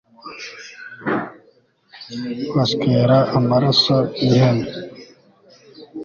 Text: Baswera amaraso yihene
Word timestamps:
Baswera 2.55 3.17
amaraso 3.37 3.97
yihene 4.23 4.65